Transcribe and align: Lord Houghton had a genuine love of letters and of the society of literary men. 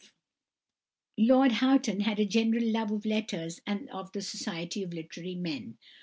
Lord 1.19 1.51
Houghton 1.51 1.99
had 1.99 2.19
a 2.19 2.25
genuine 2.25 2.71
love 2.73 2.89
of 2.89 3.05
letters 3.05 3.61
and 3.67 3.87
of 3.91 4.11
the 4.13 4.23
society 4.23 4.81
of 4.81 4.93
literary 4.93 5.35
men. 5.35 5.77